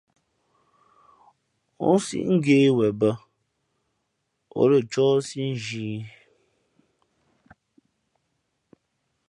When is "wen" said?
2.77-2.93